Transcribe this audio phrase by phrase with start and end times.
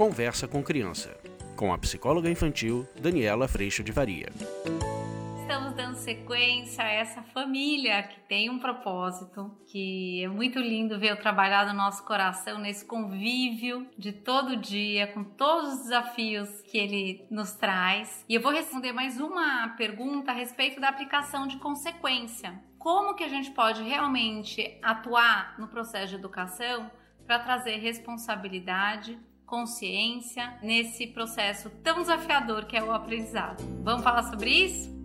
[0.00, 1.14] Conversa com Criança,
[1.54, 4.30] com a psicóloga infantil Daniela Freixo de Varia.
[5.42, 11.12] Estamos dando sequência a essa família que tem um propósito, que é muito lindo ver
[11.12, 16.78] o trabalhar do nosso coração nesse convívio de todo dia, com todos os desafios que
[16.78, 18.24] ele nos traz.
[18.26, 22.58] E eu vou responder mais uma pergunta a respeito da aplicação de consequência.
[22.78, 26.90] Como que a gente pode realmente atuar no processo de educação
[27.26, 29.18] para trazer responsabilidade,
[29.50, 33.62] consciência nesse processo tão desafiador que é o aprendizado.
[33.82, 34.99] Vamos falar sobre isso?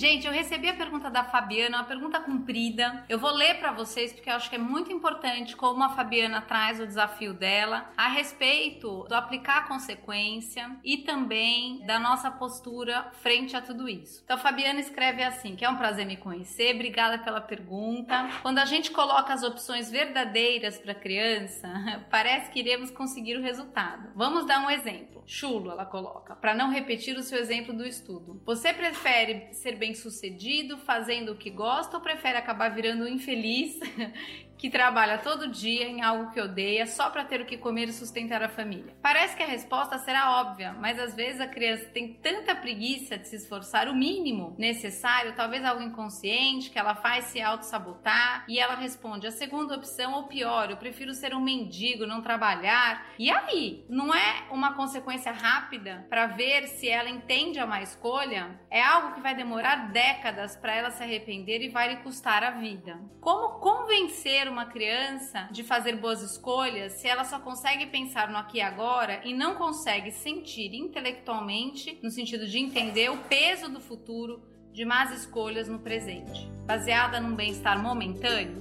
[0.00, 3.04] Gente, eu recebi a pergunta da Fabiana, uma pergunta comprida.
[3.06, 6.40] Eu vou ler para vocês porque eu acho que é muito importante como a Fabiana
[6.40, 13.10] traz o desafio dela a respeito do aplicar a consequência e também da nossa postura
[13.20, 14.22] frente a tudo isso.
[14.24, 18.26] Então, a Fabiana escreve assim: que é um prazer me conhecer, obrigada pela pergunta.
[18.40, 21.68] Quando a gente coloca as opções verdadeiras para a criança,
[22.10, 24.08] parece que iremos conseguir o resultado.
[24.14, 25.22] Vamos dar um exemplo.
[25.26, 28.40] Chulo, ela coloca, para não repetir o seu exemplo do estudo.
[28.46, 33.78] Você prefere ser bem bem-sucedido, fazendo o que gosta ou prefere acabar virando um infeliz
[34.60, 37.92] que trabalha todo dia em algo que odeia só para ter o que comer e
[37.94, 38.94] sustentar a família?
[39.00, 43.26] Parece que a resposta será óbvia, mas às vezes a criança tem tanta preguiça de
[43.26, 48.74] se esforçar o mínimo necessário, talvez algo inconsciente que ela faz se auto-sabotar e ela
[48.74, 53.06] responde a segunda opção ou pior, eu prefiro ser um mendigo, não trabalhar.
[53.18, 58.60] E aí, não é uma consequência rápida para ver se ela entende a má escolha?
[58.70, 62.50] É algo que vai demorar décadas para ela se arrepender e vai lhe custar a
[62.50, 63.00] vida.
[63.22, 68.58] Como convencer uma criança de fazer boas escolhas se ela só consegue pensar no aqui
[68.58, 74.42] e agora e não consegue sentir intelectualmente, no sentido de entender o peso do futuro
[74.72, 78.58] de más escolhas no presente, baseada num bem-estar momentâneo?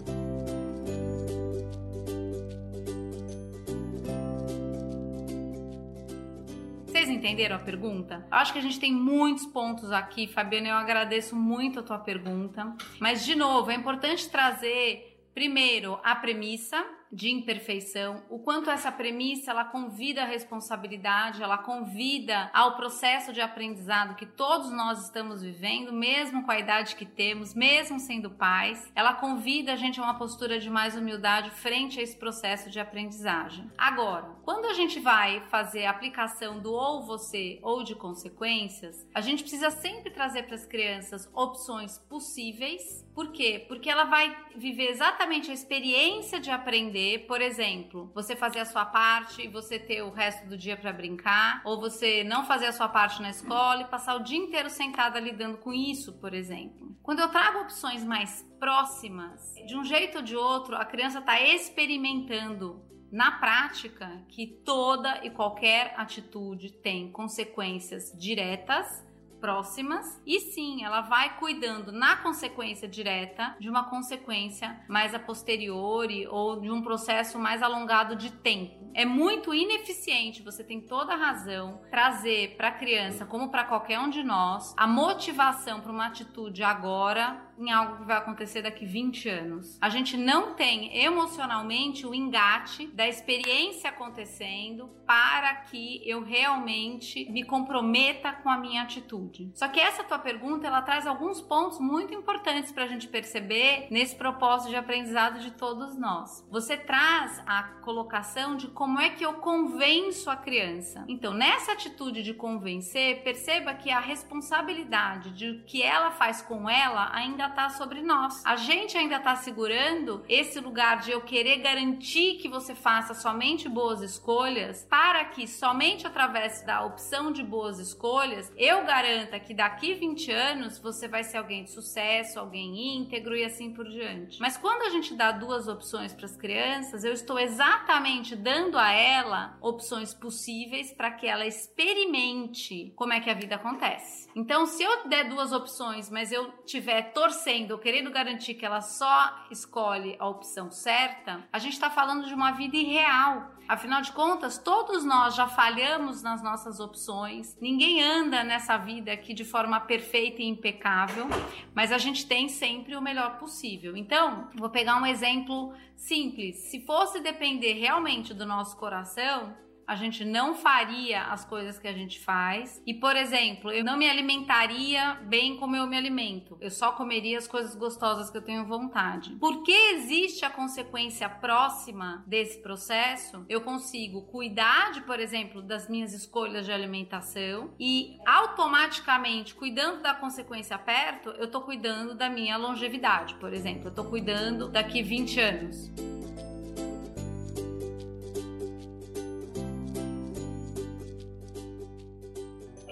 [6.86, 8.28] Vocês entenderam a pergunta?
[8.30, 10.70] Acho que a gente tem muitos pontos aqui, Fabiana.
[10.70, 12.76] Eu agradeço muito a tua pergunta.
[13.00, 19.52] Mas, de novo, é importante trazer Primeiro, a premissa de imperfeição, o quanto essa premissa
[19.52, 25.92] ela convida a responsabilidade, ela convida ao processo de aprendizado que todos nós estamos vivendo,
[25.92, 30.18] mesmo com a idade que temos, mesmo sendo pais, ela convida a gente a uma
[30.18, 33.70] postura de mais humildade frente a esse processo de aprendizagem.
[33.78, 39.22] Agora, quando a gente vai fazer a aplicação do ou você ou de consequências, a
[39.22, 43.08] gente precisa sempre trazer para as crianças opções possíveis.
[43.16, 43.66] Por quê?
[43.68, 48.86] Porque ela vai viver exatamente a experiência de aprender por exemplo, você fazer a sua
[48.86, 52.74] parte e você ter o resto do dia para brincar, ou você não fazer a
[52.74, 56.96] sua parte na escola e passar o dia inteiro sentada lidando com isso, por exemplo.
[57.02, 61.42] Quando eu trago opções mais próximas, de um jeito ou de outro, a criança está
[61.42, 69.04] experimentando na prática que toda e qualquer atitude tem consequências diretas
[69.40, 76.28] próximas e sim, ela vai cuidando na consequência direta de uma consequência mais a posteriori
[76.28, 78.92] ou de um processo mais alongado de tempo.
[78.94, 84.00] É muito ineficiente, você tem toda a razão, trazer para a criança, como para qualquer
[84.00, 88.86] um de nós, a motivação para uma atitude agora em algo que vai acontecer daqui
[88.86, 89.78] 20 anos.
[89.82, 97.44] A gente não tem emocionalmente o engate da experiência acontecendo para que eu realmente me
[97.44, 99.52] comprometa com a minha atitude.
[99.56, 103.88] Só que essa tua pergunta ela traz alguns pontos muito importantes para a gente perceber
[103.90, 106.46] nesse propósito de aprendizado de todos nós.
[106.52, 111.04] Você traz a colocação de como é que eu convenço a criança.
[111.08, 117.10] Então, nessa atitude de convencer, perceba que a responsabilidade de que ela faz com ela
[117.14, 118.42] ainda está sobre nós.
[118.46, 123.68] A gente ainda está segurando esse lugar de eu querer garantir que você faça somente
[123.68, 129.94] boas escolhas, para que somente através da opção de boas escolhas eu garanta que daqui
[129.94, 134.40] 20 anos você vai ser alguém de sucesso, alguém íntegro e assim por diante.
[134.40, 138.92] Mas quando a gente dá duas opções para as crianças, eu estou exatamente dando a
[138.92, 144.30] ela opções possíveis para que ela experimente como é que a vida acontece.
[144.36, 147.39] Então, se eu der duas opções, mas eu tiver torcendo
[147.72, 152.34] ou querendo garantir que ela só escolhe a opção certa, a gente está falando de
[152.34, 153.52] uma vida irreal.
[153.68, 157.56] Afinal de contas, todos nós já falhamos nas nossas opções.
[157.62, 161.28] Ninguém anda nessa vida aqui de forma perfeita e impecável,
[161.74, 163.96] mas a gente tem sempre o melhor possível.
[163.96, 166.58] Então, vou pegar um exemplo simples.
[166.70, 169.56] Se fosse depender realmente do nosso coração,
[169.90, 172.80] a gente não faria as coisas que a gente faz.
[172.86, 176.56] E, por exemplo, eu não me alimentaria bem como eu me alimento.
[176.62, 179.36] Eu só comeria as coisas gostosas que eu tenho vontade.
[179.40, 186.14] Porque existe a consequência próxima desse processo, eu consigo cuidar de, por exemplo, das minhas
[186.14, 193.34] escolhas de alimentação e automaticamente, cuidando da consequência perto, eu tô cuidando da minha longevidade,
[193.36, 193.88] por exemplo.
[193.88, 196.19] Eu tô cuidando daqui 20 anos.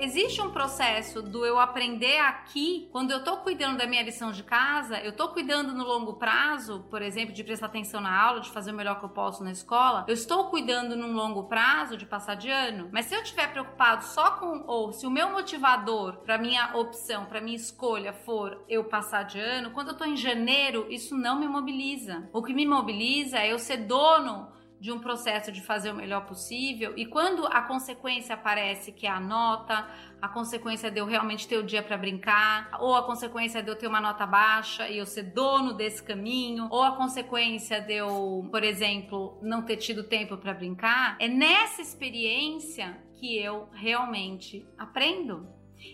[0.08, 4.42] Existe um processo do eu aprender aqui, quando eu tô cuidando da minha lição de
[4.42, 8.50] casa, eu tô cuidando no longo prazo, por exemplo, de prestar atenção na aula, de
[8.50, 12.06] fazer o melhor que eu posso na escola, eu estou cuidando num longo prazo de
[12.06, 12.90] passar de ano.
[12.92, 17.26] Mas se eu estiver preocupado só com, ou se o meu motivador para minha opção,
[17.26, 21.38] para minha escolha for eu passar de ano, quando eu tô em janeiro, isso não
[21.38, 22.30] me mobiliza.
[22.32, 26.26] O que me mobiliza é eu ser dono de um processo de fazer o melhor
[26.26, 29.88] possível e quando a consequência aparece que é a nota,
[30.22, 33.76] a consequência de eu realmente ter o dia para brincar, ou a consequência de eu
[33.76, 38.48] ter uma nota baixa e eu ser dono desse caminho, ou a consequência de eu,
[38.52, 45.48] por exemplo, não ter tido tempo para brincar, é nessa experiência que eu realmente aprendo.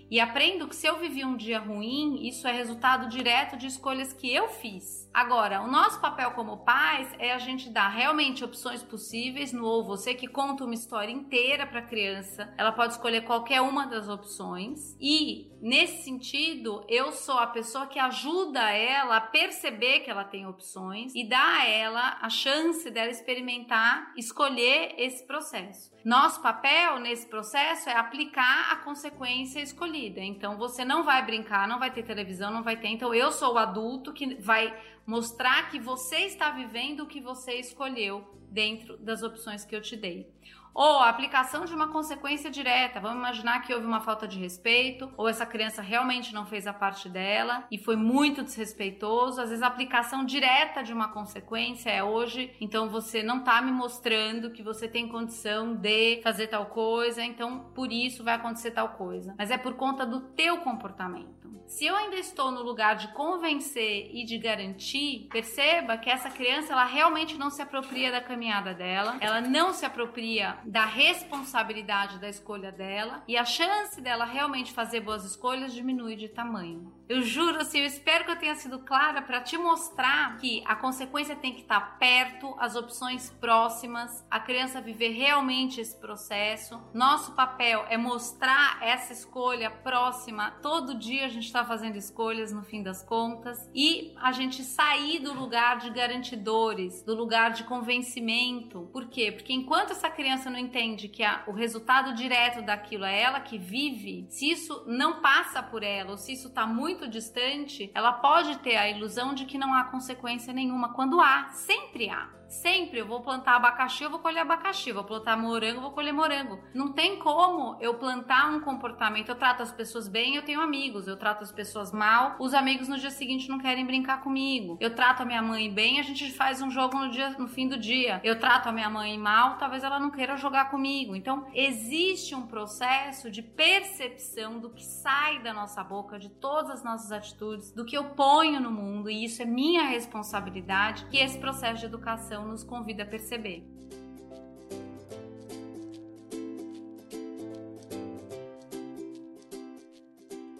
[0.10, 4.14] E aprendo que se eu vivi um dia ruim, isso é resultado direto de escolhas
[4.14, 5.03] que eu fiz.
[5.14, 9.84] Agora, o nosso papel como pais é a gente dar realmente opções possíveis no ou
[9.84, 12.52] você que conta uma história inteira para a criança.
[12.58, 18.00] Ela pode escolher qualquer uma das opções e nesse sentido, eu sou a pessoa que
[18.00, 23.12] ajuda ela a perceber que ela tem opções e dá a ela a chance dela
[23.12, 25.94] experimentar, escolher esse processo.
[26.04, 30.22] Nosso papel nesse processo é aplicar a consequência escolhida.
[30.22, 32.88] Então você não vai brincar, não vai ter televisão, não vai ter.
[32.88, 34.76] Então eu sou o adulto que vai
[35.06, 39.96] mostrar que você está vivendo o que você escolheu dentro das opções que eu te
[39.98, 40.32] dei.
[40.74, 43.00] Ou a aplicação de uma consequência direta.
[43.00, 46.74] Vamos imaginar que houve uma falta de respeito, ou essa criança realmente não fez a
[46.74, 49.40] parte dela e foi muito desrespeitoso.
[49.40, 53.72] Às vezes a aplicação direta de uma consequência é hoje, então você não está me
[53.72, 58.90] mostrando que você tem condição de fazer tal coisa, então por isso vai acontecer tal
[58.90, 59.36] coisa.
[59.38, 61.44] Mas é por conta do teu comportamento.
[61.66, 66.74] Se eu ainda estou no lugar de convencer e de garantir, perceba que essa criança
[66.74, 72.30] ela realmente não se apropria da caminhada dela, ela não se apropria da responsabilidade da
[72.30, 76.94] escolha dela e a chance dela realmente fazer boas escolhas diminui de tamanho.
[77.08, 80.76] Eu juro, assim, eu espero que eu tenha sido clara para te mostrar que a
[80.76, 86.82] consequência tem que estar perto, as opções próximas, a criança viver realmente esse processo.
[86.94, 90.52] Nosso papel é mostrar essa escolha próxima.
[90.62, 95.20] Todo dia a gente está fazendo escolhas no fim das contas e a gente sair
[95.20, 98.90] do lugar de garantidores, do lugar de convencimento.
[98.94, 99.32] Por quê?
[99.32, 103.58] Porque enquanto essa criança não entende que a, o resultado direto daquilo é ela que
[103.58, 108.60] vive, se isso não passa por ela ou se isso está muito distante, ela pode
[108.60, 112.30] ter a ilusão de que não há consequência nenhuma, quando há, sempre há.
[112.54, 116.14] Sempre eu vou plantar abacaxi, eu vou colher abacaxi, vou plantar morango, eu vou colher
[116.14, 116.60] morango.
[116.74, 119.30] Não tem como eu plantar um comportamento.
[119.30, 121.08] Eu trato as pessoas bem, eu tenho amigos.
[121.08, 124.78] Eu trato as pessoas mal, os amigos no dia seguinte não querem brincar comigo.
[124.80, 127.68] Eu trato a minha mãe bem, a gente faz um jogo no dia no fim
[127.68, 128.22] do dia.
[128.24, 131.16] Eu trato a minha mãe mal, talvez ela não queira jogar comigo.
[131.16, 136.84] Então, existe um processo de percepção do que sai da nossa boca, de todas as
[136.84, 141.40] nossas atitudes, do que eu ponho no mundo, e isso é minha responsabilidade, que esse
[141.40, 143.66] processo de educação nos convida a perceber.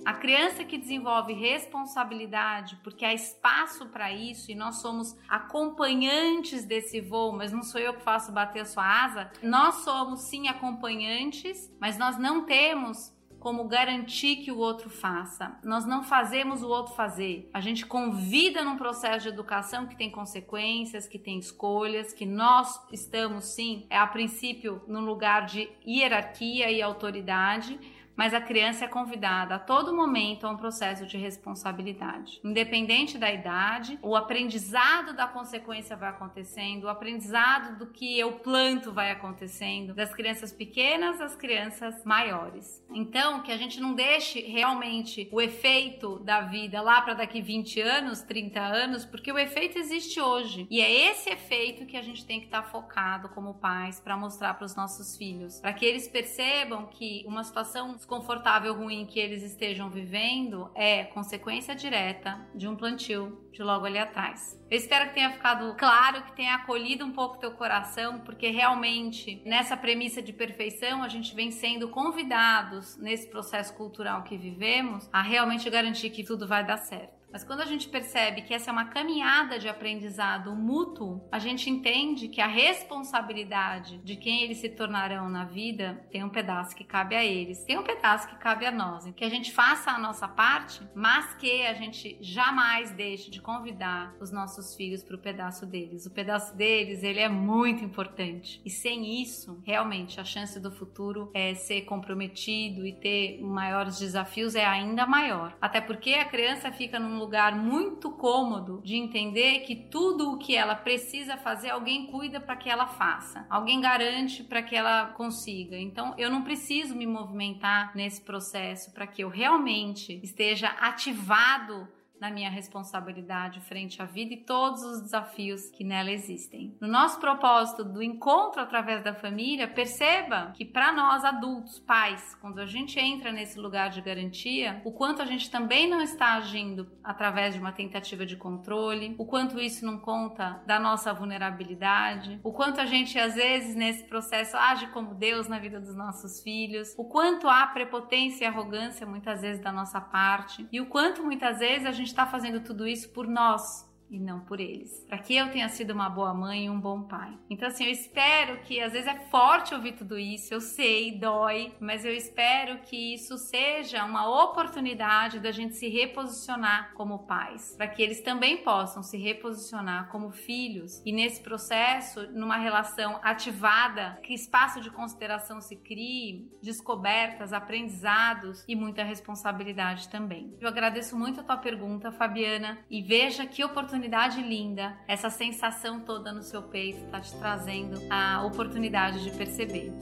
[0.06, 7.00] A criança que desenvolve responsabilidade, porque há espaço para isso e nós somos acompanhantes desse
[7.00, 9.32] voo, mas não sou eu que faço bater a sua asa.
[9.42, 15.60] Nós somos sim acompanhantes, mas nós não temos como garantir que o outro faça.
[15.66, 17.50] Nós não fazemos o outro fazer.
[17.54, 22.80] A gente convida num processo de educação que tem consequências, que tem escolhas, que nós
[22.90, 27.78] estamos sim, é a princípio, num lugar de hierarquia e autoridade
[28.16, 32.40] mas a criança é convidada a todo momento a um processo de responsabilidade.
[32.44, 38.92] Independente da idade, o aprendizado da consequência vai acontecendo, o aprendizado do que eu planto
[38.92, 42.84] vai acontecendo, das crianças pequenas às crianças maiores.
[42.92, 47.82] Então, que a gente não deixe realmente o efeito da vida lá para daqui 20
[47.82, 50.68] anos, 30 anos, porque o efeito existe hoje.
[50.70, 54.16] E é esse efeito que a gente tem que estar tá focado como pais para
[54.16, 59.20] mostrar para os nossos filhos, para que eles percebam que uma situação desconfortável, ruim que
[59.20, 64.62] eles estejam vivendo é consequência direta de um plantio de logo ali atrás.
[64.70, 69.42] Eu espero que tenha ficado claro, que tenha acolhido um pouco teu coração, porque realmente
[69.46, 75.22] nessa premissa de perfeição a gente vem sendo convidados nesse processo cultural que vivemos a
[75.22, 77.23] realmente garantir que tudo vai dar certo.
[77.34, 81.68] Mas quando a gente percebe que essa é uma caminhada de aprendizado mútuo, a gente
[81.68, 86.84] entende que a responsabilidade de quem eles se tornarão na vida tem um pedaço que
[86.84, 89.12] cabe a eles, tem um pedaço que cabe a nós.
[89.16, 94.14] Que a gente faça a nossa parte, mas que a gente jamais deixe de convidar
[94.20, 96.06] os nossos filhos para o pedaço deles.
[96.06, 98.62] O pedaço deles, ele é muito importante.
[98.64, 104.54] E sem isso, realmente, a chance do futuro é ser comprometido e ter maiores desafios
[104.54, 105.58] é ainda maior.
[105.60, 110.56] Até porque a criança fica num lugar muito cômodo de entender que tudo o que
[110.56, 115.78] ela precisa fazer, alguém cuida para que ela faça, alguém garante para que ela consiga.
[115.78, 121.88] Então, eu não preciso me movimentar nesse processo para que eu realmente esteja ativado
[122.20, 126.76] na minha responsabilidade frente à vida e todos os desafios que nela existem.
[126.80, 132.60] No nosso propósito do encontro através da família, perceba que para nós adultos, pais, quando
[132.60, 136.90] a gente entra nesse lugar de garantia, o quanto a gente também não está agindo
[137.04, 142.54] através de uma tentativa de controle, o quanto isso não conta da nossa vulnerabilidade, o
[142.54, 146.94] quanto a gente às vezes nesse processo age como Deus na vida dos nossos filhos,
[146.98, 151.60] o quanto há prepotência e arrogância muitas vezes da nossa parte e o quanto muitas
[151.60, 155.04] vezes a gente está fazendo tudo isso por nós, e não por eles.
[155.10, 157.36] Para que eu tenha sido uma boa mãe e um bom pai.
[157.50, 161.74] Então, assim, eu espero que às vezes é forte ouvir tudo isso, eu sei, dói,
[161.80, 167.88] mas eu espero que isso seja uma oportunidade da gente se reposicionar como pais, para
[167.88, 174.34] que eles também possam se reposicionar como filhos e nesse processo, numa relação ativada, que
[174.34, 180.56] espaço de consideração se crie, descobertas, aprendizados e muita responsabilidade também.
[180.60, 186.02] Eu agradeço muito a tua pergunta, Fabiana, e veja que oportunidade oportunidade linda, essa sensação
[186.02, 189.94] toda no seu peito está te trazendo a oportunidade de perceber.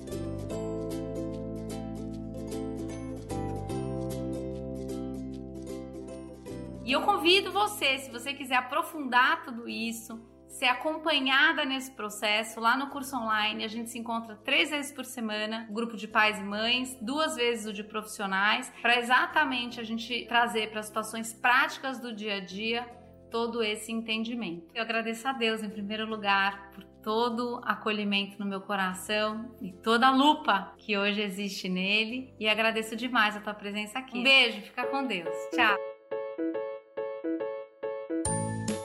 [6.83, 12.75] E eu convido você, se você quiser aprofundar tudo isso, ser acompanhada nesse processo lá
[12.75, 13.63] no curso online.
[13.63, 17.67] A gente se encontra três vezes por semana, grupo de pais e mães, duas vezes
[17.67, 23.00] o de profissionais, para exatamente a gente trazer para situações práticas do dia a dia
[23.31, 24.67] todo esse entendimento.
[24.75, 30.07] Eu agradeço a Deus, em primeiro lugar, por todo acolhimento no meu coração e toda
[30.07, 32.33] a lupa que hoje existe nele.
[32.39, 34.19] E agradeço demais a tua presença aqui.
[34.19, 35.35] Um beijo, fica com Deus.
[35.55, 35.75] Tchau.